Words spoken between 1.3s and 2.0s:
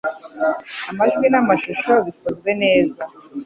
amashusho